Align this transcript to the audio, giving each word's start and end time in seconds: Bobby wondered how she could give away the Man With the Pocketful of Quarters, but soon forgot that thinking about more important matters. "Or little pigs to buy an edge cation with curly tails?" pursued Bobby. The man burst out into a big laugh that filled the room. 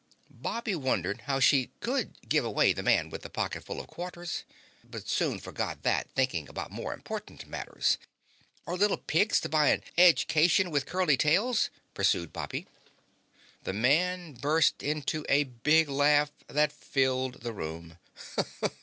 Bobby 0.41 0.73
wondered 0.73 1.21
how 1.27 1.39
she 1.39 1.69
could 1.79 2.17
give 2.27 2.43
away 2.43 2.73
the 2.73 2.81
Man 2.81 3.11
With 3.11 3.21
the 3.21 3.29
Pocketful 3.29 3.79
of 3.79 3.85
Quarters, 3.85 4.45
but 4.83 5.07
soon 5.07 5.37
forgot 5.39 5.83
that 5.83 6.09
thinking 6.15 6.49
about 6.49 6.71
more 6.71 6.91
important 6.91 7.45
matters. 7.47 7.99
"Or 8.65 8.75
little 8.75 8.97
pigs 8.97 9.39
to 9.41 9.47
buy 9.49 9.67
an 9.69 9.83
edge 9.99 10.25
cation 10.25 10.71
with 10.71 10.87
curly 10.87 11.17
tails?" 11.17 11.69
pursued 11.93 12.33
Bobby. 12.33 12.65
The 13.63 13.73
man 13.73 14.33
burst 14.33 14.81
out 14.83 14.87
into 14.87 15.23
a 15.29 15.43
big 15.43 15.87
laugh 15.87 16.31
that 16.47 16.71
filled 16.71 17.43
the 17.43 17.53
room. 17.53 17.99